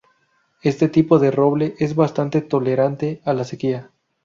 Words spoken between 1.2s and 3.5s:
roble es bastante tolerante a la